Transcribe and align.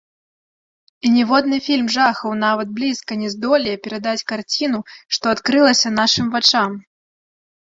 І 1.07 1.11
ніводны 1.17 1.59
фільм 1.67 1.87
жахаў 1.95 2.31
нават 2.45 2.67
блізка 2.79 3.17
не 3.25 3.29
здолее 3.35 3.75
перадаць 3.89 4.27
карціну, 4.33 4.79
што 5.19 5.25
адкрылася 5.37 5.93
нашым 6.01 6.25
вачам. 6.39 6.71